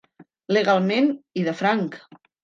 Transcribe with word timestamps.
Legalment 0.55 1.11
i 1.41 1.43
de 1.49 1.53
franc. 1.59 1.99